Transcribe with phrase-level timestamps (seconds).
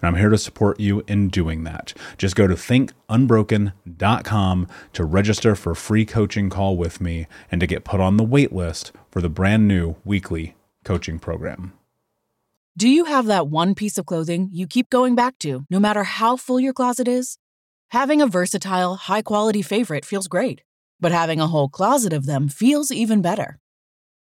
[0.00, 1.92] and I'm here to support you in doing that.
[2.16, 7.66] Just go to thinkunbroken.com to register for a free coaching call with me and to
[7.66, 11.72] get put on the wait list for the brand new weekly coaching program.
[12.76, 16.04] Do you have that one piece of clothing you keep going back to, no matter
[16.04, 17.36] how full your closet is?
[17.88, 20.60] Having a versatile, high quality favorite feels great,
[21.00, 23.58] but having a whole closet of them feels even better.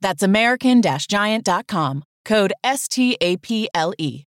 [0.00, 4.26] That's American Giant.com, code STAPLE 20.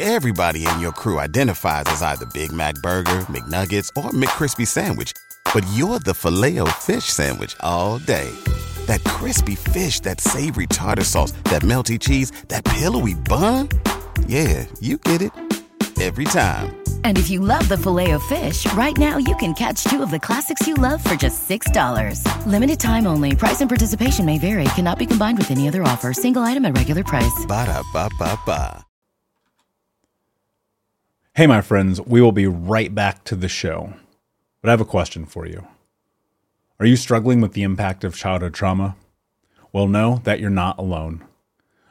[0.00, 5.12] Everybody in your crew identifies as either Big Mac Burger, McNuggets, or McCrispy Sandwich,
[5.52, 8.30] but you're the filet fish Sandwich all day.
[8.86, 13.68] That crispy fish, that savory tartar sauce, that melty cheese, that pillowy bun.
[14.26, 15.32] Yeah, you get it
[16.00, 16.77] every time.
[17.02, 20.68] And if you love the Filet-O-Fish, right now you can catch two of the classics
[20.68, 22.22] you love for just $6.
[22.46, 23.34] Limited time only.
[23.34, 24.64] Price and participation may vary.
[24.76, 26.12] Cannot be combined with any other offer.
[26.12, 27.44] Single item at regular price.
[27.48, 28.84] Ba da ba ba ba.
[31.34, 33.92] Hey, my friends, we will be right back to the show.
[34.60, 35.68] But I have a question for you.
[36.80, 38.96] Are you struggling with the impact of childhood trauma?
[39.72, 41.27] Well, know that you're not alone.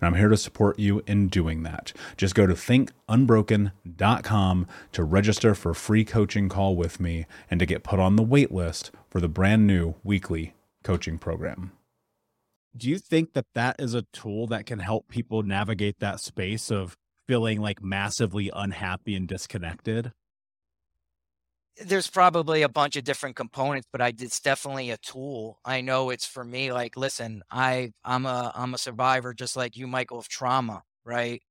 [0.00, 1.92] And I'm here to support you in doing that.
[2.16, 7.66] Just go to thinkunbroken.com to register for a free coaching call with me and to
[7.66, 10.54] get put on the wait list for the brand new weekly
[10.84, 11.72] coaching program.
[12.76, 16.70] Do you think that that is a tool that can help people navigate that space
[16.70, 16.94] of
[17.26, 20.12] feeling like massively unhappy and disconnected?
[21.84, 25.58] There's probably a bunch of different components, but I, it's definitely a tool.
[25.64, 26.72] I know it's for me.
[26.72, 31.42] Like, listen, I I'm a I'm a survivor just like you, Michael, of trauma, right?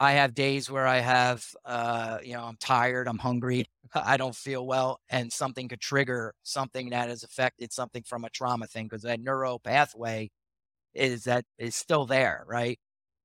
[0.00, 4.34] I have days where I have, uh, you know, I'm tired, I'm hungry, I don't
[4.36, 8.86] feel well, and something could trigger something that has affected something from a trauma thing
[8.86, 10.30] because that neuro pathway
[10.94, 12.78] is that is still there, right?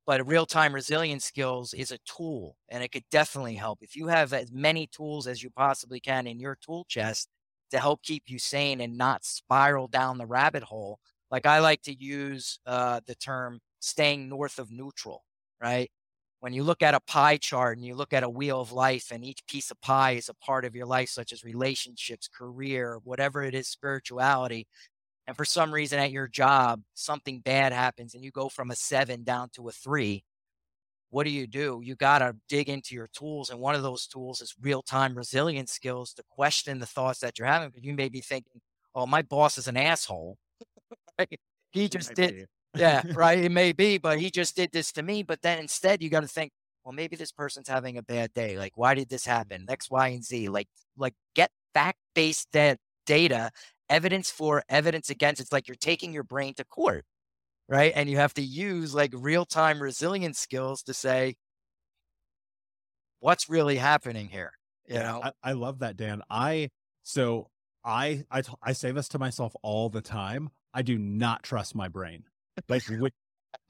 [0.08, 3.80] But real time resilience skills is a tool and it could definitely help.
[3.84, 7.30] If you have as many tools as you possibly can in your tool chest
[7.72, 11.00] to help keep you sane and not spiral down the rabbit hole,
[11.32, 15.26] like I like to use uh, the term staying north of neutral,
[15.62, 15.92] right?
[16.40, 19.12] When you look at a pie chart and you look at a wheel of life,
[19.12, 23.00] and each piece of pie is a part of your life, such as relationships, career,
[23.04, 24.68] whatever it is, spirituality,
[25.28, 28.76] and for some reason at your job something bad happens and you go from a
[28.76, 30.24] seven down to a three
[31.10, 31.82] what do you do?
[31.84, 35.72] You got to dig into your tools and one of those tools is real-time resilience
[35.72, 38.62] skills to question the thoughts that you're having because you may be thinking
[38.94, 40.38] oh my boss is an asshole.
[41.20, 41.40] Right?
[41.72, 42.46] he just did
[42.76, 43.40] yeah right?
[43.40, 46.20] It may be but he just did this to me but then instead you got
[46.20, 46.52] to think
[46.84, 49.66] well maybe this person's having a bad day like why did this happen?
[49.68, 52.50] X y and z like like get fact-based
[53.06, 53.52] data
[53.90, 55.42] evidence for, evidence against.
[55.42, 57.06] It's like you're taking your brain to court,
[57.68, 57.92] right?
[57.96, 61.36] And you have to use like real time resilience skills to say,
[63.20, 64.52] what's really happening here?
[64.88, 66.22] You yeah, know, I, I love that, Dan.
[66.30, 66.70] I,
[67.04, 67.50] so
[67.84, 70.50] I, I, I say this to myself all the time.
[70.74, 72.24] I do not trust my brain.
[72.70, 73.12] Like, when,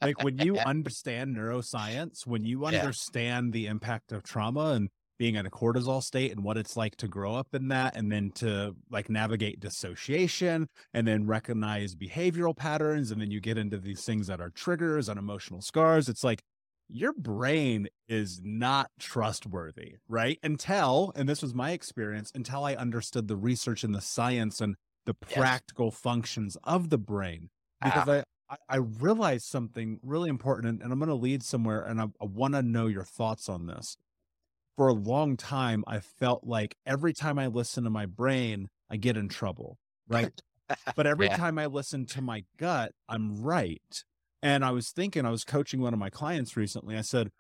[0.01, 3.51] like when you understand neuroscience, when you understand yeah.
[3.51, 7.07] the impact of trauma and being in a cortisol state and what it's like to
[7.07, 13.11] grow up in that and then to like navigate dissociation and then recognize behavioral patterns
[13.11, 16.41] and then you get into these things that are triggers and emotional scars it's like
[16.89, 23.27] your brain is not trustworthy right until and this was my experience until i understood
[23.27, 24.75] the research and the science and
[25.05, 25.99] the practical yes.
[25.99, 27.49] functions of the brain
[27.83, 28.23] because ah.
[28.49, 32.25] I, I realized something really important and, I'm going to lead somewhere and I, I
[32.25, 33.97] want to know your thoughts on this
[34.77, 38.97] for a long time, I felt like every time I listen to my brain, I
[38.97, 39.79] get in trouble.
[40.07, 40.31] Right.
[40.95, 41.35] but every yeah.
[41.35, 44.03] time I listen to my gut, I'm right.
[44.43, 46.95] And I was thinking, I was coaching one of my clients recently.
[46.95, 47.31] I said,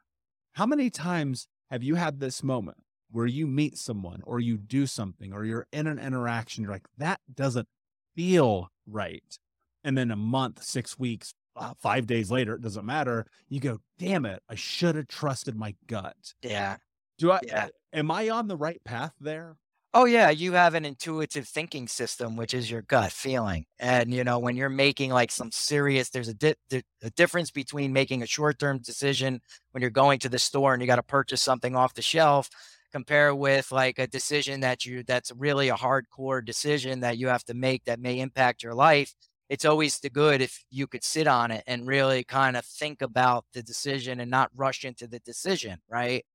[0.53, 2.77] How many times have you had this moment
[3.11, 6.63] where you meet someone or you do something or you're in an interaction?
[6.63, 7.67] You're like, That doesn't
[8.15, 9.37] feel right.
[9.83, 13.27] And then a month, six weeks, uh, five days later, it doesn't matter.
[13.47, 16.33] You go, Damn it, I should have trusted my gut.
[16.41, 16.77] Yeah.
[17.17, 17.41] Do I?
[17.41, 17.69] Yeah.
[17.93, 19.57] Am I on the right path there?
[19.93, 23.65] Oh yeah, you have an intuitive thinking system, which is your gut feeling.
[23.79, 26.55] And you know, when you're making like some serious, there's a, di-
[27.01, 30.87] a difference between making a short-term decision when you're going to the store and you
[30.87, 32.49] got to purchase something off the shelf,
[32.91, 37.43] compare with like a decision that you that's really a hardcore decision that you have
[37.45, 39.15] to make that may impact your life.
[39.49, 43.01] It's always the good if you could sit on it and really kind of think
[43.01, 46.25] about the decision and not rush into the decision, right?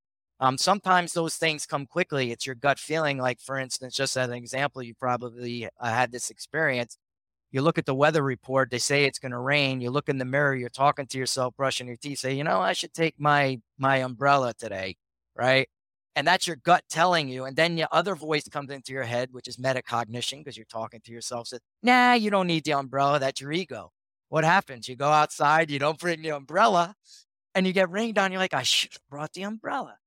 [0.43, 2.33] Um, sometimes those things come quickly.
[2.33, 3.17] It's your gut feeling.
[3.17, 6.99] Like, for instance, just as an example, you probably uh, had this experience.
[7.53, 9.81] You look at the weather report, they say it's going to rain.
[9.81, 12.61] You look in the mirror, you're talking to yourself, brushing your teeth, say, you know,
[12.61, 14.97] I should take my my umbrella today,
[15.37, 15.69] right?
[16.17, 17.45] And that's your gut telling you.
[17.45, 21.01] And then your other voice comes into your head, which is metacognition, because you're talking
[21.05, 23.21] to yourself, says, nah, you don't need the umbrella.
[23.21, 23.93] That's your ego.
[24.29, 24.89] What happens?
[24.89, 26.97] You go outside, you don't bring the umbrella,
[27.55, 28.33] and you get rained on.
[28.33, 29.99] You're like, I should have brought the umbrella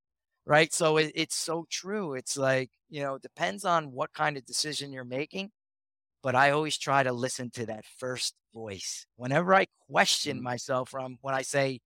[0.45, 0.73] right?
[0.73, 2.13] So it, it's so true.
[2.13, 5.51] It's like, you know, depends on what kind of decision you're making.
[6.23, 9.05] But I always try to listen to that first voice.
[9.15, 10.43] Whenever I question mm-hmm.
[10.43, 11.81] myself from when I say,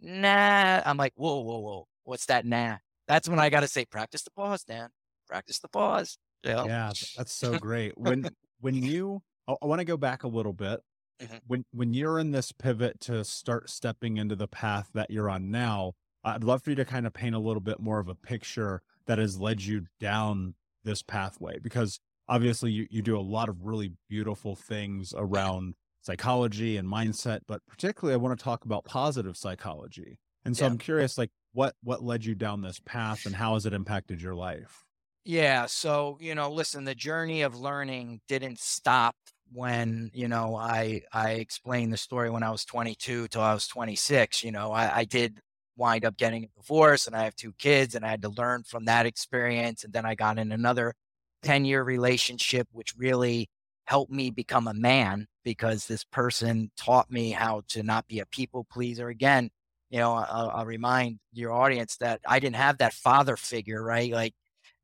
[0.00, 2.76] nah, I'm like, whoa, whoa, whoa, what's that nah?
[3.08, 4.90] That's when I got to say, practice the pause, Dan.
[5.26, 6.18] Practice the pause.
[6.44, 6.92] Yeah, Yeah.
[7.16, 7.96] that's so great.
[7.96, 8.28] When
[8.60, 10.80] when you, I want to go back a little bit
[11.20, 11.36] mm-hmm.
[11.46, 15.50] when when you're in this pivot to start stepping into the path that you're on
[15.50, 18.14] now, I'd love for you to kind of paint a little bit more of a
[18.14, 23.48] picture that has led you down this pathway because obviously you, you do a lot
[23.48, 28.84] of really beautiful things around psychology and mindset, but particularly I want to talk about
[28.84, 30.18] positive psychology.
[30.44, 30.70] And so yeah.
[30.70, 34.22] I'm curious, like what what led you down this path and how has it impacted
[34.22, 34.84] your life?
[35.24, 35.66] Yeah.
[35.66, 39.16] So, you know, listen, the journey of learning didn't stop
[39.52, 43.66] when, you know, I I explained the story when I was 22 till I was
[43.66, 44.44] 26.
[44.44, 45.40] You know, I, I did
[45.76, 48.64] wind up getting a divorce and I have two kids and I had to learn
[48.64, 49.84] from that experience.
[49.84, 50.94] And then I got in another
[51.42, 53.48] 10 year relationship, which really
[53.84, 58.26] helped me become a man because this person taught me how to not be a
[58.26, 59.08] people pleaser.
[59.08, 59.50] Again,
[59.90, 64.12] you know, I'll, I'll remind your audience that I didn't have that father figure, right?
[64.12, 64.34] Like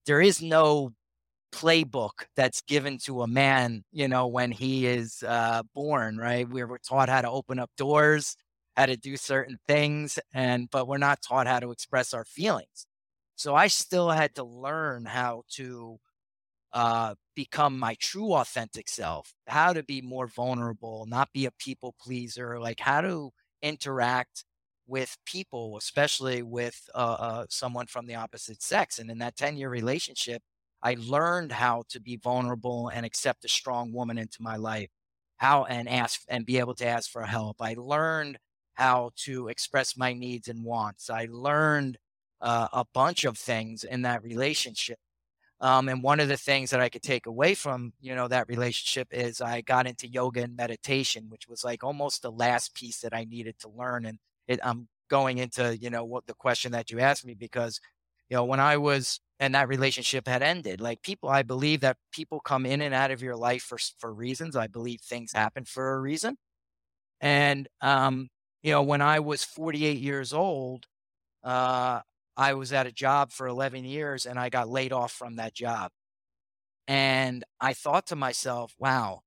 [0.07, 0.93] there is no
[1.53, 6.49] playbook that's given to a man, you know, when he is uh, born, right?
[6.49, 8.37] We were taught how to open up doors,
[8.77, 12.87] how to do certain things, and but we're not taught how to express our feelings.
[13.37, 15.99] So I still had to learn how to
[16.73, 21.95] uh, become my true authentic self, how to be more vulnerable, not be a people
[22.01, 23.31] pleaser, like how to
[23.63, 24.45] interact
[24.87, 28.99] with people, especially with uh, uh, someone from the opposite sex.
[28.99, 30.43] And in that 10 year relationship,
[30.83, 34.91] I learned how to be vulnerable and accept a strong woman into my life,
[35.39, 37.57] how and ask and be able to ask for help.
[37.61, 38.39] I learned
[38.77, 41.11] how to express my needs and wants.
[41.11, 41.99] I learned
[42.41, 44.99] uh, a bunch of things in that relationship.
[45.61, 48.49] Um, and one of the things that I could take away from, you know, that
[48.49, 53.01] relationship is I got into yoga and meditation, which was like almost the last piece
[53.01, 54.05] that I needed to learn.
[54.05, 57.81] And it, I'm going into, you know, what the question that you asked me because,
[58.29, 61.97] you know, when I was and that relationship had ended, like people, I believe that
[62.13, 64.57] people come in and out of your life for for reasons.
[64.57, 66.37] I believe things happen for a reason.
[67.21, 68.29] And um,
[68.67, 70.87] you know, when I was 48 years old,
[71.45, 72.01] uh,
[72.37, 75.55] I was at a job for 11 years and I got laid off from that
[75.55, 75.93] job.
[76.89, 79.21] And I thought to myself, wow,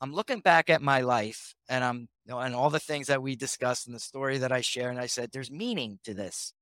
[0.00, 3.22] I'm looking back at my life and I'm, you know, and all the things that
[3.22, 4.90] we discussed and the story that I share.
[4.90, 6.52] And I said, there's meaning to this.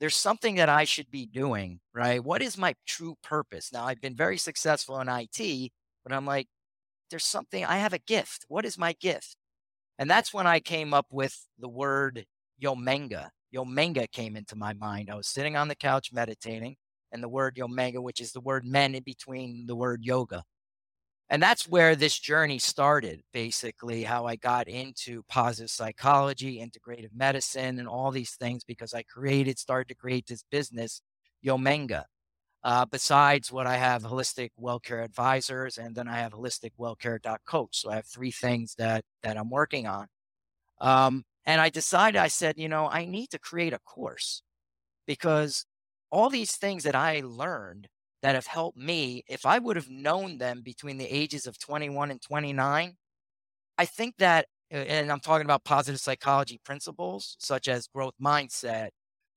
[0.00, 2.24] There's something that I should be doing, right?
[2.24, 3.74] What is my true purpose?
[3.74, 5.70] Now, I've been very successful in IT,
[6.02, 6.48] but I'm like,
[7.10, 8.46] there's something, I have a gift.
[8.48, 9.36] What is my gift?
[9.98, 12.26] And that's when I came up with the word
[12.62, 13.30] Yomenga.
[13.54, 15.10] Yomenga came into my mind.
[15.10, 16.76] I was sitting on the couch meditating,
[17.12, 20.44] and the word Yomenga, which is the word men in between the word yoga.
[21.28, 27.78] And that's where this journey started, basically, how I got into positive psychology, integrative medicine,
[27.78, 31.00] and all these things because I created, started to create this business,
[31.44, 32.04] Yomenga.
[32.64, 36.96] Uh, besides what I have holistic well care advisors, and then I have holistic well
[37.44, 37.76] coach.
[37.80, 40.06] So I have three things that that I'm working on.
[40.80, 44.42] Um, and I decided, I said, you know, I need to create a course
[45.06, 45.66] because
[46.10, 47.88] all these things that I learned
[48.22, 52.10] that have helped me, if I would have known them between the ages of 21
[52.10, 52.96] and 29,
[53.78, 58.90] I think that, and I'm talking about positive psychology principles such as growth mindset,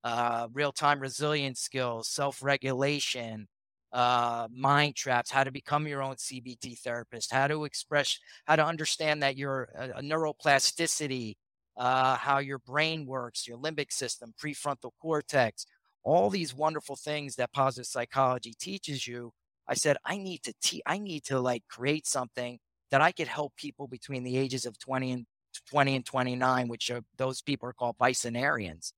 [0.05, 3.47] uh, real time resilience skills, self regulation,
[3.91, 8.63] uh, mind traps, how to become your own CBT therapist, how to express, how to
[8.63, 11.33] understand that your uh, neuroplasticity,
[11.75, 15.65] uh, how your brain works, your limbic system, prefrontal cortex,
[16.03, 19.31] all these wonderful things that positive psychology teaches you.
[19.67, 22.59] I said, I need to teach, I need to like create something
[22.91, 25.25] that I could help people between the ages of 20 and
[25.67, 28.91] 20 and 29, which are those people are called bicentenarians.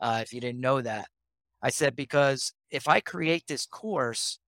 [0.00, 1.08] Uh, if you didn't know that,
[1.62, 4.38] I said, because if I create this course,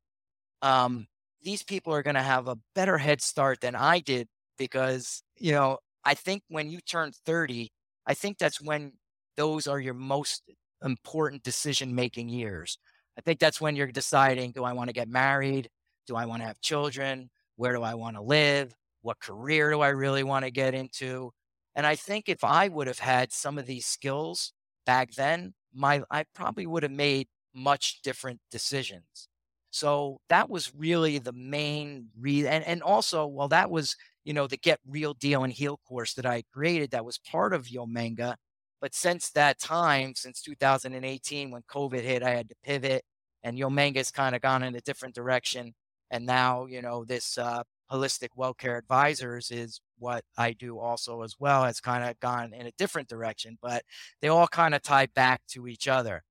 [0.62, 1.07] um,
[1.42, 4.28] these people are going to have a better head start than I did
[4.59, 7.73] because, you know, I think when you turn 30,
[8.07, 8.92] I think that's when
[9.37, 10.42] those are your most
[10.85, 12.78] important decision making years.
[13.19, 15.69] I think that's when you're deciding do I want to get married?
[16.07, 17.30] Do I want to have children?
[17.57, 18.75] Where do I want to live?
[19.02, 21.33] What career do I really want to get into?
[21.75, 24.52] And I think if I would have had some of these skills
[24.90, 29.28] back then, my I probably would have made much different decisions.
[29.70, 32.50] So that was really the main reason.
[32.50, 33.94] And, and also, well, that was,
[34.25, 37.54] you know, the Get Real Deal and Heal course that I created that was part
[37.54, 38.35] of Yomenga.
[38.80, 43.04] But since that time, since 2018, when COVID hit, I had to pivot
[43.44, 45.73] and Yomenga's kind of gone in a different direction.
[46.11, 51.23] And now, you know, this uh, holistic well care advisors is what I do also
[51.23, 51.64] as well.
[51.64, 53.82] Has kind of gone in a different direction, but
[54.20, 56.23] they all kind of tie back to each other.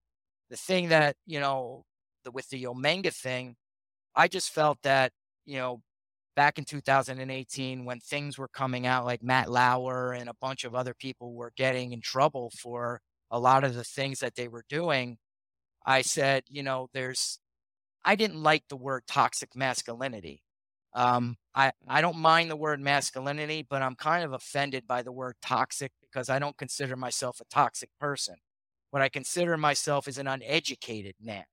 [0.49, 1.85] The thing that, you know,
[2.23, 3.55] the, with the Yomenga thing,
[4.15, 5.11] I just felt that,
[5.45, 5.81] you know,
[6.35, 10.73] back in 2018 when things were coming out like Matt Lauer and a bunch of
[10.73, 14.63] other people were getting in trouble for a lot of the things that they were
[14.69, 15.17] doing,
[15.85, 17.39] I said, you know, there's,
[18.05, 20.41] I didn't like the word toxic masculinity.
[20.93, 25.11] Um, I, I don't mind the word masculinity, but I'm kind of offended by the
[25.11, 28.35] word toxic because I don't consider myself a toxic person.
[28.91, 31.43] What I consider myself is an uneducated man.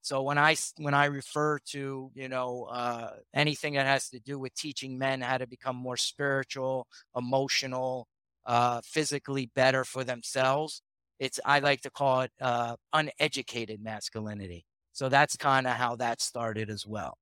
[0.00, 4.38] So when I when I refer to you know uh, anything that has to do
[4.38, 8.06] with teaching men how to become more spiritual, emotional,
[8.46, 10.82] uh, physically better for themselves,
[11.18, 14.66] it's I like to call it uh, uneducated masculinity.
[14.92, 17.18] So that's kind of how that started as well.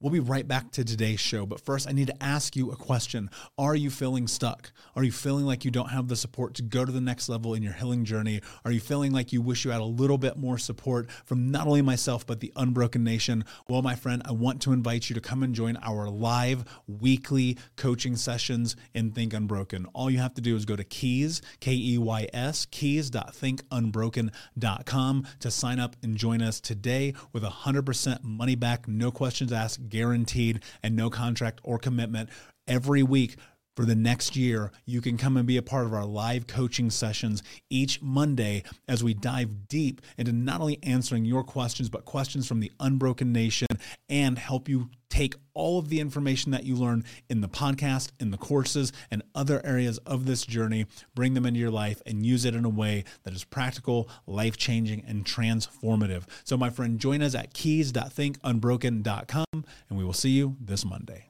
[0.00, 2.76] We'll be right back to today's show, but first I need to ask you a
[2.76, 3.30] question.
[3.58, 4.70] Are you feeling stuck?
[4.94, 7.52] Are you feeling like you don't have the support to go to the next level
[7.52, 8.40] in your healing journey?
[8.64, 11.66] Are you feeling like you wish you had a little bit more support from not
[11.66, 13.44] only myself, but the Unbroken Nation?
[13.68, 17.58] Well, my friend, I want to invite you to come and join our live weekly
[17.74, 19.86] coaching sessions in Think Unbroken.
[19.94, 25.50] All you have to do is go to keys, K E Y S, keys.thinkunbroken.com to
[25.50, 30.96] sign up and join us today with 100% money back, no questions asked guaranteed and
[30.96, 32.28] no contract or commitment
[32.66, 33.36] every week
[33.78, 36.90] for the next year, you can come and be a part of our live coaching
[36.90, 42.48] sessions each Monday as we dive deep into not only answering your questions, but questions
[42.48, 43.68] from the Unbroken Nation
[44.08, 48.32] and help you take all of the information that you learn in the podcast, in
[48.32, 52.44] the courses, and other areas of this journey, bring them into your life and use
[52.44, 56.24] it in a way that is practical, life changing, and transformative.
[56.42, 59.64] So, my friend, join us at keys.thinkunbroken.com, and
[59.96, 61.27] we will see you this Monday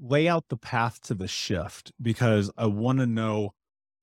[0.00, 3.54] lay out the path to the shift because I want to know,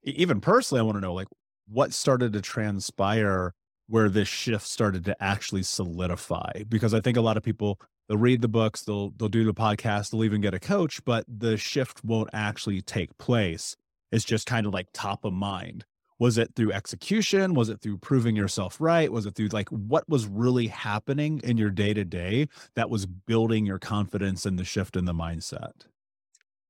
[0.04, 1.28] even personally, I want to know like
[1.68, 3.54] what started to transpire
[3.88, 6.64] where this shift started to actually solidify.
[6.68, 9.54] Because I think a lot of people they'll read the books, they'll they'll do the
[9.54, 13.76] podcast, they'll even get a coach, but the shift won't actually take place.
[14.12, 15.86] It's just kind of like top of mind.
[16.22, 17.56] Was it through execution?
[17.56, 19.12] Was it through proving yourself right?
[19.12, 23.08] Was it through like what was really happening in your day to day that was
[23.08, 25.72] building your confidence and the shift in the mindset?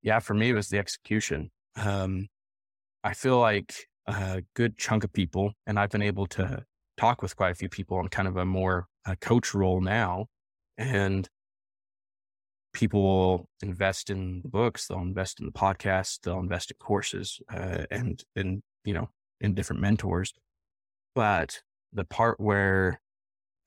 [0.01, 1.51] Yeah, for me, it was the execution.
[1.75, 2.29] Um,
[3.03, 6.63] I feel like a good chunk of people, and I've been able to
[6.95, 10.27] talk with quite a few people on kind of a more a coach role now.
[10.77, 11.27] And
[12.71, 17.41] people will invest in the books, they'll invest in the podcast, they'll invest in courses,
[17.53, 19.09] uh, and and you know
[19.41, 20.33] and different mentors.
[21.15, 23.01] But the part where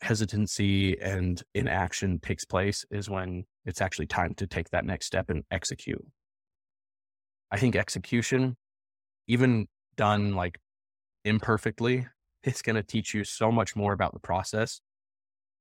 [0.01, 5.31] hesitancy and inaction takes place is when it's actually time to take that next step
[5.31, 6.05] and execute.
[7.51, 8.57] I think execution,
[9.29, 10.59] even done like
[11.25, 12.07] imperfectly,
[12.43, 14.81] it's going to teach you so much more about the process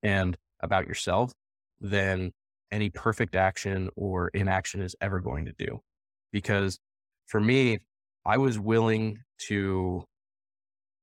[0.01, 1.31] and about yourself
[1.79, 2.31] than
[2.71, 5.79] any perfect action or inaction is ever going to do.
[6.31, 6.79] Because
[7.27, 7.79] for me,
[8.25, 10.05] I was willing to.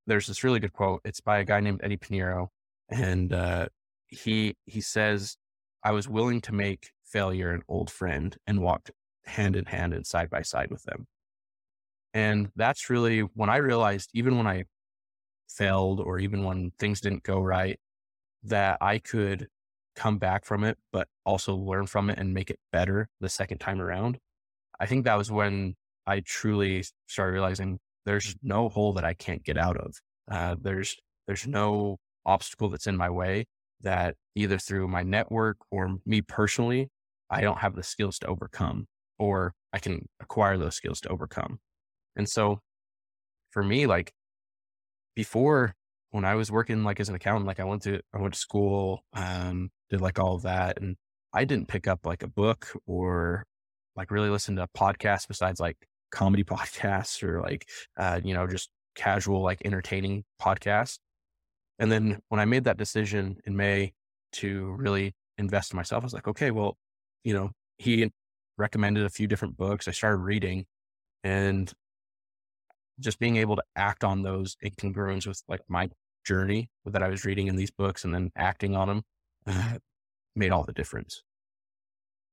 [0.07, 1.03] There's this really good quote.
[1.05, 2.51] It's by a guy named Eddie Pinero,
[2.89, 3.69] and uh,
[4.09, 5.37] he he says,
[5.85, 8.91] "I was willing to make failure an old friend and walked
[9.27, 11.07] hand in hand and side by side with them."
[12.15, 14.65] And that's really when I realized, even when I
[15.49, 17.79] failed or even when things didn't go right,
[18.45, 19.49] that I could
[19.95, 23.59] come back from it, but also learn from it and make it better the second
[23.59, 24.19] time around.
[24.79, 25.77] I think that was when
[26.07, 29.95] I truly started realizing there's no hole that I can't get out of.
[30.31, 33.47] Uh, there's there's no obstacle that's in my way
[33.83, 36.89] that either through my network or me personally,
[37.31, 38.87] I don't have the skills to overcome,
[39.19, 41.61] or I can acquire those skills to overcome.
[42.17, 42.61] And so,
[43.53, 44.13] for me, like
[45.15, 45.75] before
[46.11, 48.41] when I was working like as an accountant, like I went to I went to
[48.41, 50.97] school, um, did like all of that, and
[51.33, 53.45] I didn't pick up like a book or
[53.97, 55.77] like really listen to podcasts besides like
[56.11, 60.99] comedy podcasts or like, uh, you know, just casual, like entertaining podcasts.
[61.79, 63.93] And then when I made that decision in May
[64.33, 66.77] to really invest in myself, I was like, okay, well,
[67.25, 68.11] you know, he
[68.59, 69.89] recommended a few different books.
[69.89, 70.67] I started reading
[71.25, 71.73] and
[73.01, 75.89] just being able to act on those in congruence with like my
[76.25, 79.03] journey that I was reading in these books and then acting on
[79.47, 79.81] them
[80.37, 81.23] made all the difference.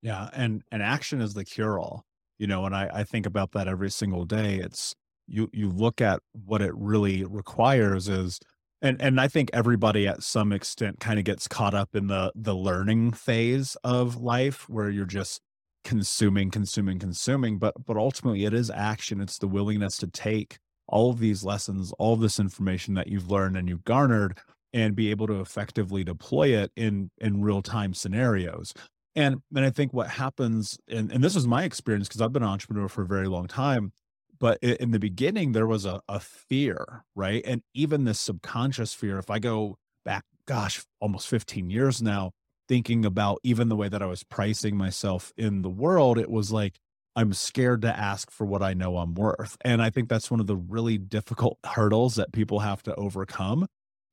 [0.01, 0.29] Yeah.
[0.33, 2.05] And, and action is the cure all
[2.37, 4.95] you know and I, I think about that every single day it's
[5.27, 8.39] you you look at what it really requires is
[8.81, 12.31] and and I think everybody at some extent kind of gets caught up in the
[12.35, 15.41] the learning phase of life where you're just
[15.83, 20.57] consuming consuming consuming but but ultimately it is action it's the willingness to take
[20.87, 24.37] all of these lessons all of this information that you've learned and you've garnered
[24.73, 28.73] and be able to effectively deploy it in in real time scenarios
[29.17, 32.43] And and I think what happens, and, and this was my experience because I've been
[32.43, 33.91] an entrepreneur for a very long time,
[34.39, 37.41] but in the beginning there was a, a fear, right?
[37.43, 42.31] And even this subconscious fear, if I go back, gosh, almost 15 years now,
[42.67, 46.51] thinking about even the way that I was pricing myself in the world, it was
[46.51, 46.77] like,
[47.15, 49.57] I'm scared to ask for what I know I'm worth.
[49.61, 53.65] And I think that's one of the really difficult hurdles that people have to overcome.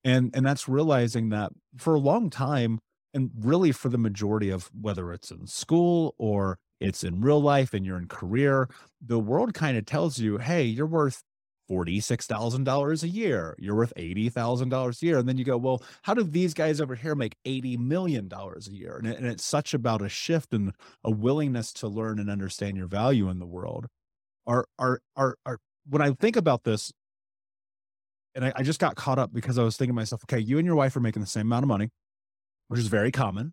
[0.02, 2.78] And and that's realizing that for a long time
[3.14, 7.72] and really for the majority of whether it's in school or it's in real life
[7.72, 8.68] and you're in career,
[9.00, 11.22] the world kind of tells you, "Hey, you're worth
[11.70, 13.56] $46,000 a year.
[13.58, 15.18] You're worth $80,000 a year.
[15.18, 18.70] And then you go, well, how do these guys over here make $80 million a
[18.70, 18.96] year?
[18.96, 20.72] And, and it's such about a shift and
[21.02, 23.86] a willingness to learn and understand your value in the world.
[24.46, 26.92] Are, are, are, are, when I think about this,
[28.34, 30.58] and I, I just got caught up because I was thinking to myself, okay, you
[30.58, 31.88] and your wife are making the same amount of money,
[32.68, 33.52] which is very common,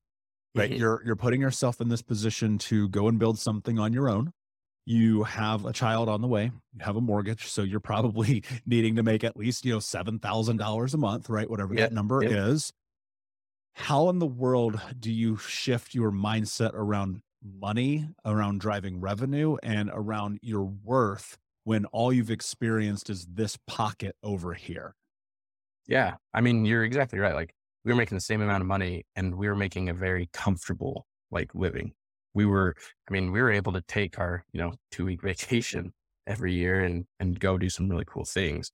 [0.55, 0.69] right?
[0.69, 0.79] Mm-hmm.
[0.79, 4.33] You're, you're putting yourself in this position to go and build something on your own.
[4.85, 6.51] You have a child on the way.
[6.73, 10.93] You have a mortgage so you're probably needing to make at least you know $7000
[10.93, 11.49] a month right?
[11.49, 12.71] Whatever that number is.
[13.73, 19.89] How in the world do you shift your mindset around money around driving revenue and
[19.93, 24.95] around your worth when all you've experienced is this pocket over here?
[25.87, 26.15] Yeah.
[26.33, 27.35] I mean you're exactly right.
[27.35, 30.29] Like we were making the same amount of money and we were making a very
[30.33, 31.93] comfortable like living
[32.33, 32.75] we were,
[33.09, 35.93] I mean, we were able to take our, you know, two week vacation
[36.27, 38.71] every year and, and go do some really cool things.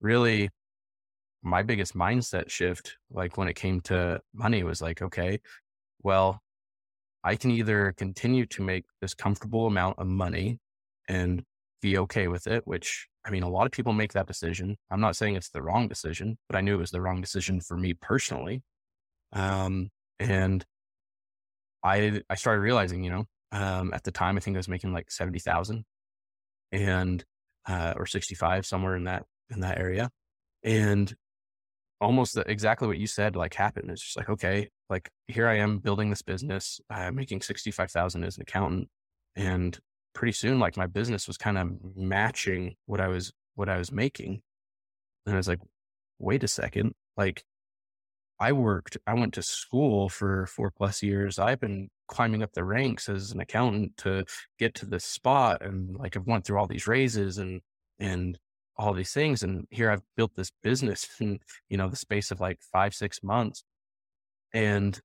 [0.00, 0.50] Really,
[1.42, 5.40] my biggest mindset shift, like when it came to money, was like, okay,
[6.02, 6.40] well,
[7.22, 10.58] I can either continue to make this comfortable amount of money
[11.08, 11.42] and
[11.84, 14.76] be okay with it, which I mean, a lot of people make that decision.
[14.90, 17.60] I'm not saying it's the wrong decision, but I knew it was the wrong decision
[17.60, 18.62] for me personally.
[19.34, 20.64] Um, and
[21.84, 24.94] I I started realizing, you know, um, at the time I think I was making
[24.94, 25.84] like seventy thousand,
[26.72, 27.22] and
[27.68, 30.10] uh, or sixty five somewhere in that in that area,
[30.62, 31.14] and
[32.00, 33.90] almost the, exactly what you said like happened.
[33.90, 37.90] It's just like okay, like here I am building this business, uh, making sixty five
[37.90, 38.88] thousand as an accountant,
[39.36, 39.78] and
[40.14, 43.92] pretty soon like my business was kind of matching what I was what I was
[43.92, 44.42] making,
[45.26, 45.60] and I was like,
[46.18, 47.44] wait a second, like
[48.40, 51.38] I worked, I went to school for four plus years.
[51.38, 54.24] I've been climbing up the ranks as an accountant to
[54.58, 55.62] get to this spot.
[55.62, 57.60] And like I've went through all these raises and,
[57.98, 58.38] and
[58.76, 59.44] all these things.
[59.44, 63.22] And here I've built this business in, you know, the space of like five, six
[63.22, 63.64] months.
[64.52, 65.00] And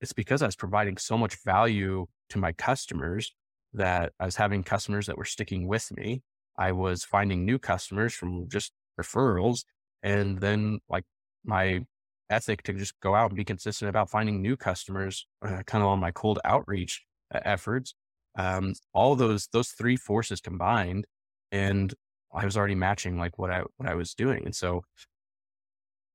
[0.00, 3.32] it's because I was providing so much value to my customers
[3.74, 6.22] that I was having customers that were sticking with me.
[6.58, 9.64] I was finding new customers from just referrals.
[10.02, 11.04] And then like
[11.44, 11.84] my
[12.30, 15.88] ethic to just go out and be consistent about finding new customers, uh, kind of
[15.88, 17.02] on my cold outreach
[17.34, 17.94] uh, efforts.
[18.38, 21.06] Um, all those those three forces combined,
[21.50, 21.92] and
[22.34, 24.84] I was already matching like what I what I was doing, and so,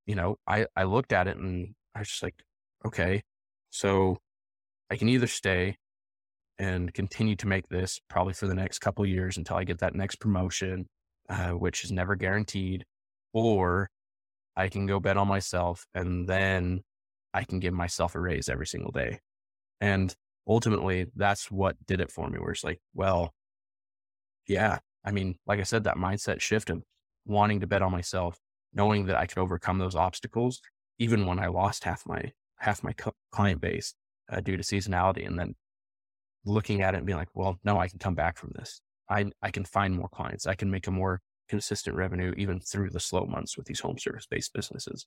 [0.08, 2.36] you know, I I looked at it and I was just like,
[2.86, 3.22] okay,
[3.70, 4.18] so
[4.90, 5.78] I can either stay
[6.60, 9.96] and continue to make this probably for the next couple years until I get that
[9.96, 10.88] next promotion,
[11.30, 12.86] uh, which is never guaranteed,
[13.34, 13.90] or
[14.56, 16.82] I can go bet on myself and then
[17.34, 19.20] I can give myself a raise every single day.
[19.80, 20.16] And
[20.48, 23.34] ultimately, that's what did it for me, where it's like, well,
[24.48, 26.82] yeah, I mean, like I said, that mindset shift of
[27.26, 28.40] wanting to bet on myself,
[28.74, 30.62] knowing that I could overcome those obstacles,
[30.98, 32.96] even when I lost half my half my
[33.32, 33.94] client base
[34.32, 35.56] uh, due to seasonality, and then
[36.46, 38.82] looking at it and being like, well, no, I can come back from this.
[39.10, 40.48] I I can find more clients.
[40.48, 43.98] I can make a more consistent revenue even through the slow months with these home
[43.98, 45.06] service based businesses.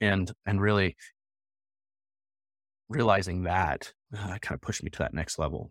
[0.00, 0.96] And, and really
[2.88, 5.70] realizing that uh, kind of pushed me to that next level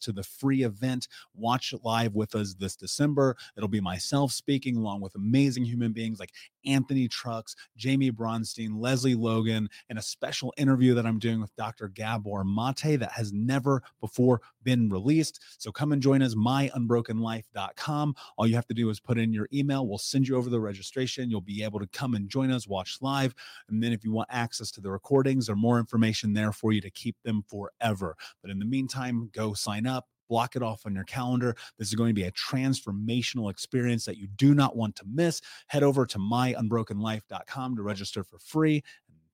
[0.01, 1.07] to the free event.
[1.35, 3.35] Watch live with us this December.
[3.55, 6.33] It'll be myself speaking along with amazing human beings like
[6.65, 11.87] Anthony Trucks, Jamie Bronstein, Leslie Logan, and a special interview that I'm doing with Dr.
[11.87, 15.41] Gabor Mate that has never before been released.
[15.57, 18.15] So come and join us, myunbrokenlife.com.
[18.37, 19.87] All you have to do is put in your email.
[19.87, 21.29] We'll send you over the registration.
[21.29, 23.33] You'll be able to come and join us, watch live.
[23.69, 26.81] And then if you want access to the recordings or more information there for you
[26.81, 28.15] to keep them forever.
[28.41, 29.90] But in the meantime, go sign up
[30.31, 31.53] block it off on your calendar.
[31.77, 35.41] This is going to be a transformational experience that you do not want to miss.
[35.67, 38.81] Head over to myunbrokenlife.com to register for free.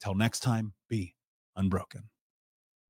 [0.02, 1.14] Until next time, be
[1.56, 2.10] unbroken.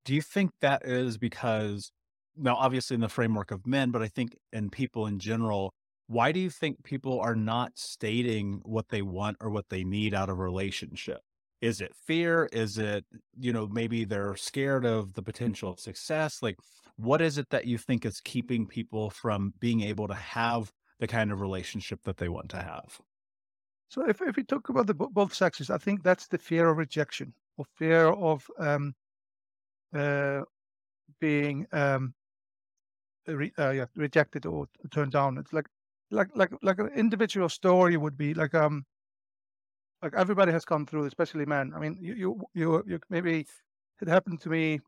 [0.05, 1.91] Do you think that is because,
[2.37, 5.73] now, obviously in the framework of men, but I think in people in general,
[6.07, 10.13] why do you think people are not stating what they want or what they need
[10.13, 11.19] out of relationship?
[11.61, 12.47] Is it fear?
[12.51, 13.05] Is it,
[13.39, 16.41] you know, maybe they're scared of the potential of success?
[16.41, 16.57] Like,
[16.97, 21.07] what is it that you think is keeping people from being able to have the
[21.07, 22.99] kind of relationship that they want to have?
[23.89, 26.77] So, if, if we talk about the both sexes, I think that's the fear of
[26.77, 28.93] rejection or fear of um,
[29.93, 30.41] uh,
[31.19, 32.13] being um,
[33.27, 35.37] re- uh, yeah, rejected or turned down.
[35.37, 35.67] It's like
[36.11, 38.85] like like like an individual story would be like um
[40.01, 41.73] like everybody has gone through, especially men.
[41.75, 43.45] I mean, you you you, you maybe
[44.01, 44.79] it happened to me.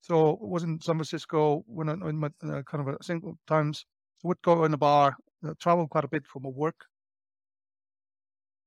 [0.00, 3.86] So it was in San Francisco when I my uh, kind of a single times
[4.22, 6.86] would go in a bar, uh, travel quite a bit for my work.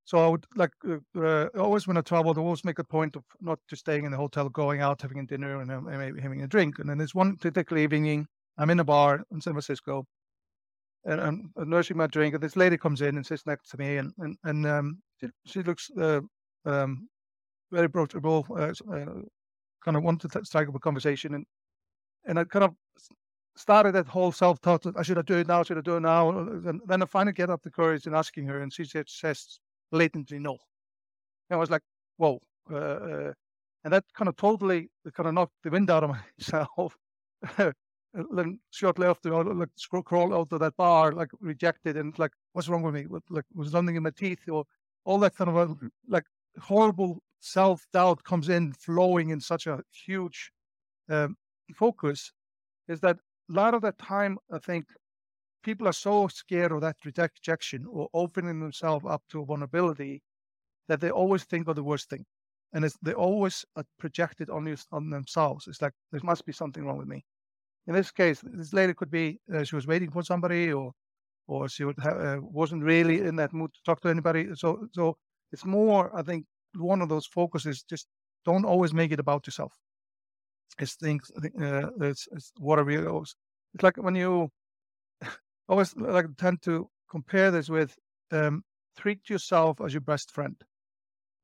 [0.05, 3.15] So I would like uh, uh, always when I traveled, I always make a point
[3.15, 6.41] of not just staying in the hotel, going out, having a dinner, and maybe having
[6.41, 6.79] a drink.
[6.79, 8.25] And then there's one particular evening,
[8.57, 10.07] I'm in a bar in San Francisco,
[11.05, 13.97] and I'm nursing my drink, and this lady comes in and sits next to me,
[13.97, 15.01] and and and um,
[15.45, 16.21] she, looks uh,
[16.65, 17.07] um,
[17.71, 18.45] very approachable.
[18.49, 19.21] Uh, uh,
[19.83, 21.45] kind of wanted to strike up a conversation, and
[22.25, 22.75] and I kind of
[23.55, 25.63] started that whole self thought I should I do it now?
[25.63, 26.29] Should I do it now?
[26.29, 29.59] And then I finally get up the courage in asking her, and she says
[29.91, 30.57] blatantly no.
[31.49, 31.81] And I was like,
[32.17, 32.39] whoa.
[32.71, 33.33] Uh, uh,
[33.83, 36.95] and that kind of totally kind of knocked the wind out of myself.
[38.13, 39.69] then shortly after, I like
[40.05, 43.05] crawl out of that bar, like rejected, and like, what's wrong with me?
[43.29, 44.65] Like, was something in my teeth, or
[45.05, 45.75] all that kind of a,
[46.07, 46.25] like
[46.59, 50.51] horrible self doubt comes in, flowing in such a huge
[51.09, 51.35] um,
[51.75, 52.31] focus.
[52.87, 54.37] Is that a lot of that time?
[54.51, 54.85] I think
[55.63, 60.21] people are so scared of that rejection or opening themselves up to vulnerability
[60.87, 62.25] that they always think of the worst thing,
[62.73, 63.65] and they always
[63.99, 65.67] project it on, you, on themselves.
[65.67, 67.23] It's like there must be something wrong with me
[67.89, 70.91] in this case, this lady could be uh, she was waiting for somebody, or
[71.49, 74.47] or she would uh, wasn't really in that mood to talk to anybody.
[74.55, 75.17] So so
[75.51, 77.83] it's more, I think, one of those focuses.
[77.83, 78.07] Just
[78.45, 79.73] don't always make it about yourself.
[80.79, 81.31] It's things.
[81.61, 83.35] Uh, it's, it's whatever you always.
[83.73, 84.49] It's like when you
[85.69, 87.95] always like tend to compare this with
[88.31, 88.63] um,
[88.97, 90.55] treat yourself as your best friend.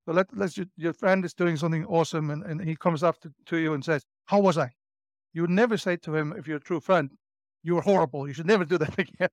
[0.06, 3.20] So let let's your, your friend is doing something awesome, and, and he comes up
[3.22, 4.70] to, to you and says, "How was I?"
[5.34, 7.10] You would never say to him, if you're a true friend,
[7.62, 8.26] you're horrible.
[8.28, 9.30] You should never do that again.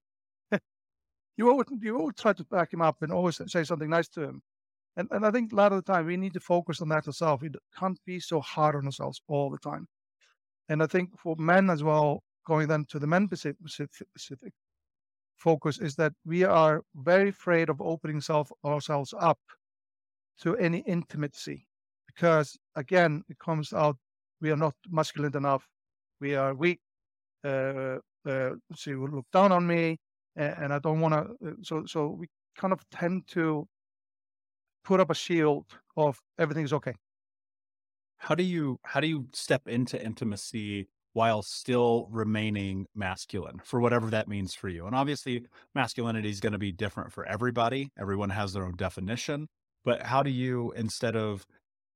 [1.37, 4.23] You always you always try to back him up and always say something nice to
[4.23, 4.43] him.
[4.97, 7.07] And and I think a lot of the time we need to focus on that
[7.07, 7.43] ourselves.
[7.43, 9.87] We can't be so hard on ourselves all the time.
[10.69, 14.53] And I think for men as well, going then to the men specific
[15.37, 19.41] focus is that we are very afraid of opening self, ourselves up
[20.41, 21.67] to any intimacy
[22.07, 23.97] because again it comes out
[24.41, 25.67] we are not masculine enough
[26.23, 26.79] we are weak.
[27.45, 29.99] Uh, uh, she will look down on me,
[30.37, 31.49] and, and I don't want to.
[31.49, 33.67] Uh, so, so we kind of tend to
[34.85, 35.67] put up a shield
[35.97, 36.95] of everything's okay.
[38.19, 44.11] How do you how do you step into intimacy while still remaining masculine for whatever
[44.11, 44.87] that means for you?
[44.87, 47.91] And obviously, masculinity is going to be different for everybody.
[47.99, 49.49] Everyone has their own definition.
[49.85, 51.45] But how do you, instead of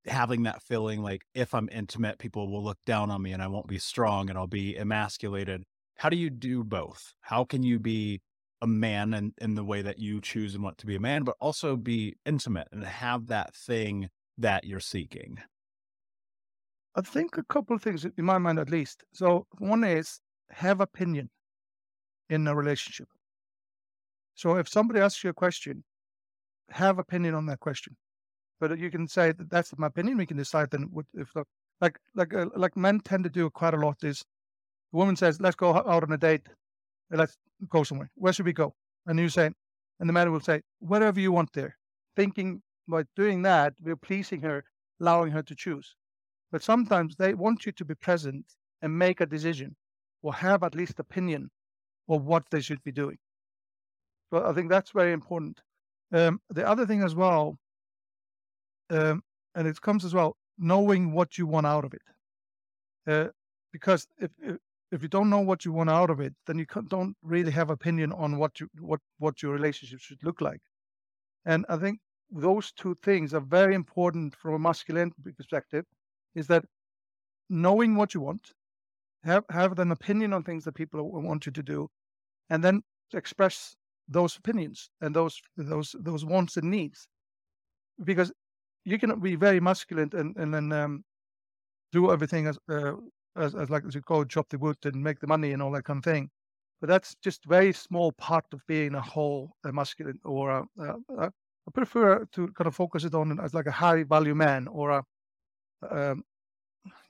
[0.06, 3.46] having that feeling like if I'm intimate, people will look down on me and I
[3.48, 5.64] won't be strong and I'll be emasculated.
[5.96, 7.14] How do you do both?
[7.20, 8.20] How can you be
[8.60, 11.24] a man in, in the way that you choose and want to be a man,
[11.24, 15.38] but also be intimate and have that thing that you're seeking?
[16.94, 19.04] I think a couple of things in my mind, at least.
[19.12, 21.30] So, one is have opinion
[22.30, 23.08] in a relationship.
[24.34, 25.84] So, if somebody asks you a question,
[26.70, 27.96] have opinion on that question.
[28.60, 30.16] But you can say that that's my opinion.
[30.16, 31.44] We can decide then if the,
[31.80, 34.24] like like uh, like men tend to do quite a lot is
[34.96, 36.48] woman says, "Let's go out on a date.
[37.10, 38.10] Let's go somewhere.
[38.16, 38.74] Where should we go?"
[39.06, 39.50] And you say,
[40.00, 41.78] and the man will say, "Wherever you want there,"
[42.16, 44.64] thinking by doing that we're pleasing her,
[45.00, 45.96] allowing her to choose.
[46.52, 49.76] But sometimes they want you to be present and make a decision.
[50.22, 51.50] or have at least opinion
[52.08, 53.18] of what they should be doing.
[54.30, 55.62] So I think that's very important.
[56.12, 57.58] Um, the other thing as well,
[58.90, 59.22] um,
[59.54, 62.02] and it comes as well, knowing what you want out of it.
[63.06, 63.28] Uh,
[63.72, 64.58] because if, if
[64.92, 67.70] if you don't know what you want out of it, then you don't really have
[67.70, 70.60] opinion on what you what what your relationship should look like.
[71.44, 71.98] And I think
[72.30, 75.84] those two things are very important from a masculine perspective.
[76.34, 76.64] Is that
[77.48, 78.52] knowing what you want,
[79.24, 81.88] have have an opinion on things that people want you to do,
[82.50, 83.74] and then express
[84.08, 87.08] those opinions and those those those wants and needs,
[88.04, 88.32] because
[88.84, 91.04] you can be very masculine and and then um,
[91.92, 92.92] do everything as, uh,
[93.36, 95.72] as as like as you call chop the wood and make the money and all
[95.72, 96.30] that kind of thing.
[96.80, 100.94] But that's just very small part of being a whole a masculine or a, a,
[101.18, 104.68] a I prefer to kind of focus it on as like a high value man
[104.68, 105.04] or a
[105.90, 106.24] um,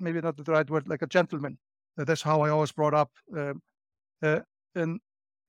[0.00, 1.58] maybe not the right word, like a gentleman.
[1.98, 3.10] Uh, that's how I always brought up.
[3.36, 3.62] Um,
[4.22, 4.40] uh,
[4.74, 5.00] and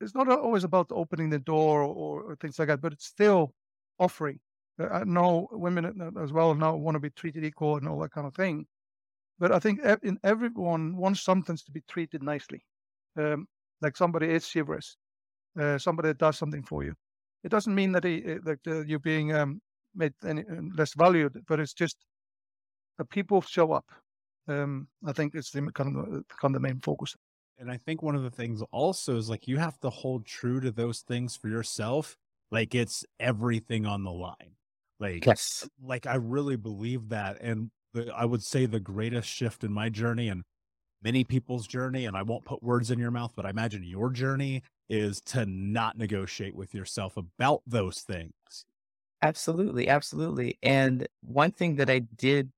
[0.01, 3.53] it's not always about opening the door or, or, things like that, but it's still
[3.99, 4.39] offering.
[4.79, 7.99] Uh, I know women uh, as well now want to be treated equal and all
[7.99, 8.65] that kind of thing.
[9.39, 12.63] But I think in everyone wants something to be treated nicely,
[13.17, 13.47] um,
[13.81, 14.97] like somebody is chivalrous,
[15.59, 16.93] uh, somebody that does something for you.
[17.43, 19.61] It doesn't mean that he, uh, that uh, you're being um,
[19.93, 20.43] made any
[20.75, 21.97] less valued, but it's just
[22.97, 23.85] that people show up
[24.47, 26.05] um, I think it's the kind of,
[26.39, 27.15] kind of the main focus.
[27.59, 30.59] And I think one of the things also is like you have to hold true
[30.61, 32.15] to those things for yourself.
[32.51, 34.55] Like it's everything on the line.
[34.99, 37.41] Like yes, like I really believe that.
[37.41, 40.43] And the, I would say the greatest shift in my journey and
[41.01, 44.09] many people's journey, and I won't put words in your mouth, but I imagine your
[44.09, 48.65] journey is to not negotiate with yourself about those things.
[49.21, 50.57] Absolutely, absolutely.
[50.61, 52.51] And one thing that I did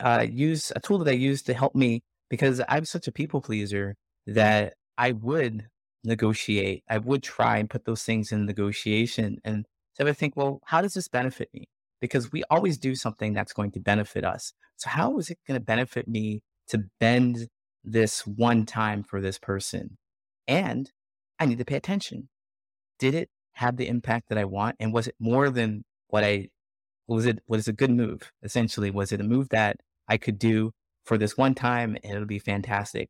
[0.00, 3.40] uh, use a tool that I use to help me because I'm such a people
[3.40, 5.68] pleaser that I would
[6.04, 6.84] negotiate.
[6.88, 9.38] I would try and put those things in negotiation.
[9.44, 11.66] And so I would think, well, how does this benefit me?
[12.00, 14.52] Because we always do something that's going to benefit us.
[14.76, 17.48] So how is it going to benefit me to bend
[17.84, 19.98] this one time for this person?
[20.48, 20.90] And
[21.38, 22.28] I need to pay attention.
[22.98, 24.76] Did it have the impact that I want?
[24.80, 26.48] And was it more than what I
[27.06, 28.30] was it was a good move?
[28.42, 29.76] Essentially, was it a move that
[30.08, 30.72] I could do
[31.04, 33.08] for this one time and it'll be fantastic?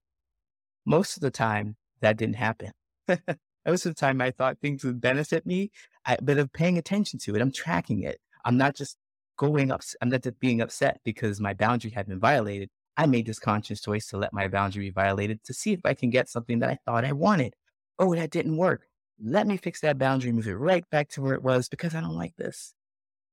[0.86, 2.72] Most of the time, that didn't happen.
[3.66, 5.70] Most of the time, I thought things would benefit me,
[6.06, 7.42] I, but I'm paying attention to it.
[7.42, 8.18] I'm tracking it.
[8.44, 8.96] I'm not just
[9.36, 9.82] going up.
[10.00, 12.68] I'm not just being upset because my boundary had been violated.
[12.96, 15.94] I made this conscious choice to let my boundary be violated to see if I
[15.94, 17.54] can get something that I thought I wanted.
[17.98, 18.82] Oh, that didn't work.
[19.22, 22.00] Let me fix that boundary, move it right back to where it was because I
[22.00, 22.74] don't like this.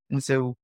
[0.09, 0.55] And so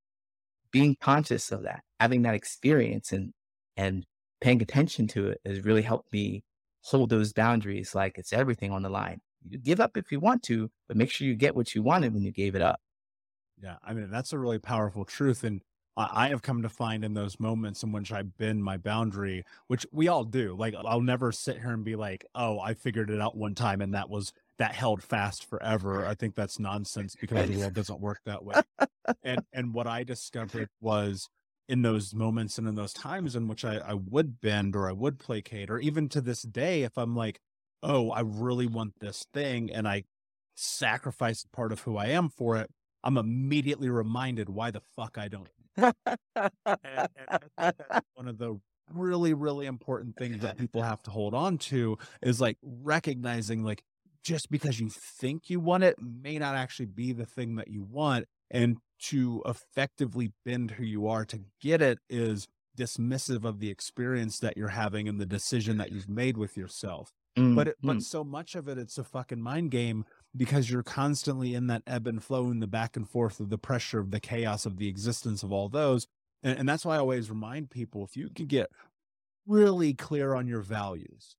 [0.70, 3.32] being conscious of that, having that experience and
[3.76, 4.04] and
[4.40, 6.44] paying attention to it has really helped me
[6.82, 9.20] hold those boundaries like it's everything on the line.
[9.48, 12.14] You give up if you want to, but make sure you get what you wanted
[12.14, 12.80] when you gave it up.
[13.64, 15.62] Yeah, I mean that's a really powerful truth, and
[15.96, 19.86] I have come to find in those moments in which I bend my boundary, which
[19.90, 20.54] we all do.
[20.54, 23.80] Like I'll never sit here and be like, "Oh, I figured it out one time,
[23.80, 26.04] and that was that held fast forever.
[26.04, 28.60] I think that's nonsense because the world doesn't work that way.
[29.22, 31.28] and and what I discovered was
[31.66, 34.92] in those moments and in those times in which I, I would bend or I
[34.92, 37.40] would placate, or even to this day, if I'm like,
[37.82, 40.04] oh, I really want this thing and I
[40.56, 42.70] sacrifice part of who I am for it,
[43.04, 45.48] I'm immediately reminded why the fuck I don't.
[45.76, 45.94] and,
[47.58, 47.74] and
[48.14, 48.58] one of the
[48.92, 53.84] really, really important things that people have to hold on to is like recognizing like
[54.24, 57.84] just because you think you want it may not actually be the thing that you
[57.84, 58.26] want.
[58.50, 64.38] And to effectively bend who you are to get it is dismissive of the experience
[64.38, 67.10] that you're having and the decision that you've made with yourself.
[67.36, 67.88] Mm, but it, mm.
[67.88, 70.04] but so much of it, it's a fucking mind game
[70.36, 73.58] because you're constantly in that ebb and flow in the back and forth of the
[73.58, 76.06] pressure of the chaos of the existence of all those.
[76.42, 78.70] And, and that's why I always remind people if you can get
[79.46, 81.36] really clear on your values,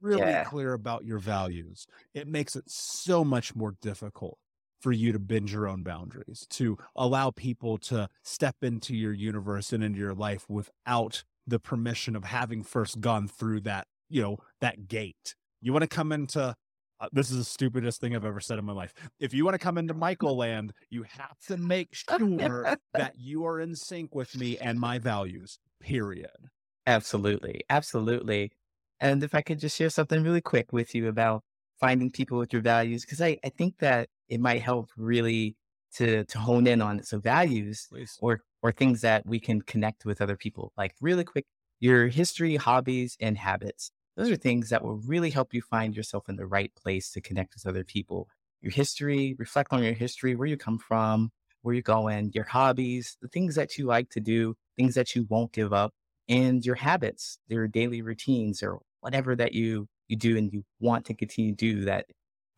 [0.00, 0.44] really yeah.
[0.44, 4.38] clear about your values, it makes it so much more difficult
[4.80, 9.72] for you to bend your own boundaries, to allow people to step into your universe
[9.72, 14.38] and into your life without the permission of having first gone through that, you know,
[14.60, 15.34] that gate.
[15.62, 16.54] You want to come into
[17.00, 18.94] uh, this is the stupidest thing I've ever said in my life.
[19.20, 23.44] If you want to come into Michael land, you have to make sure that you
[23.46, 26.50] are in sync with me and my values, period.
[26.86, 27.62] Absolutely.
[27.68, 28.52] Absolutely.
[29.00, 31.42] And if I could just share something really quick with you about
[31.80, 35.56] finding people with your values, because I, I think that it might help really
[35.96, 37.06] to to hone in on it.
[37.06, 38.16] So values Please.
[38.20, 40.72] or or things that we can connect with other people.
[40.76, 41.44] Like really quick,
[41.80, 43.90] your history, hobbies, and habits.
[44.16, 47.20] Those are things that will really help you find yourself in the right place to
[47.20, 48.28] connect with other people.
[48.62, 51.30] Your history, reflect on your history, where you come from,
[51.62, 55.26] where you're going, your hobbies, the things that you like to do, things that you
[55.28, 55.92] won't give up,
[56.28, 61.04] and your habits, your daily routines, or whatever that you you do and you want
[61.04, 62.06] to continue to do that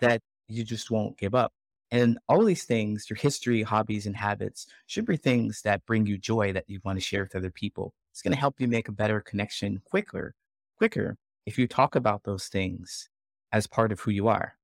[0.00, 1.52] that you just won't give up.
[1.90, 6.18] And all these things, your history, hobbies, and habits should be things that bring you
[6.18, 7.94] joy that you want to share with other people.
[8.12, 10.34] It's going to help you make a better connection quicker,
[10.76, 11.16] quicker
[11.49, 13.09] if you talk about those things
[13.53, 14.59] as part of who you are.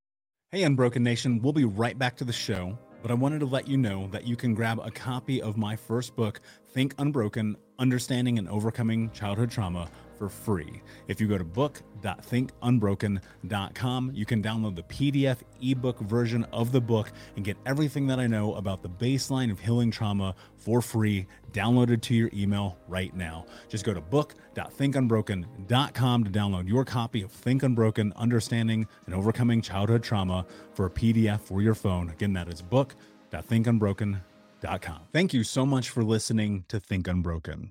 [0.51, 3.67] Hey, Unbroken Nation, we'll be right back to the show, but I wanted to let
[3.67, 6.43] you know that you can grab a copy of my first book,
[6.75, 9.89] Think Unbroken Understanding and Overcoming Childhood Trauma
[10.19, 10.83] for free.
[11.09, 17.13] If you go to book.thinkunbroken.com, you can download the PDF ebook version of the book
[17.37, 22.01] and get everything that I know about the baseline of healing trauma for free, downloaded
[22.03, 23.45] to your email right now.
[23.69, 30.03] Just go to book.thinkunbroken.com to download your copy of Think Unbroken Understanding and Overcoming Childhood
[30.03, 32.11] Trauma for a PDF for your phone.
[32.11, 35.01] Again, that is book.thinkunbroken.com.
[35.13, 37.71] Thank you so much for listening to Think Unbroken.